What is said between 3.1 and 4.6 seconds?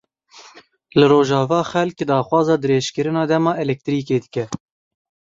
dema elektrîkê dike.